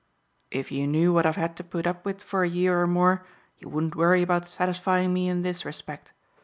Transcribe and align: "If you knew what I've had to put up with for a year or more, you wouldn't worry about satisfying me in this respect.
"If 0.49 0.71
you 0.71 0.87
knew 0.87 1.13
what 1.13 1.27
I've 1.27 1.35
had 1.35 1.55
to 1.57 1.63
put 1.63 1.85
up 1.85 2.05
with 2.05 2.23
for 2.23 2.41
a 2.43 2.49
year 2.49 2.81
or 2.81 2.87
more, 2.87 3.23
you 3.59 3.69
wouldn't 3.69 3.95
worry 3.95 4.23
about 4.23 4.47
satisfying 4.47 5.13
me 5.13 5.29
in 5.29 5.43
this 5.43 5.63
respect. 5.63 6.11